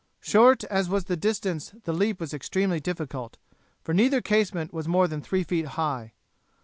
Short 0.19 0.63
as 0.63 0.89
was 0.89 1.03
the 1.03 1.15
distance 1.15 1.75
the 1.83 1.93
leap 1.93 2.19
was 2.19 2.33
extremely 2.33 2.79
difficult, 2.79 3.37
for 3.83 3.93
neither 3.93 4.19
casement 4.19 4.73
was 4.73 4.87
more 4.87 5.07
than 5.07 5.21
three 5.21 5.43
feet 5.43 5.67
high. 5.77 6.13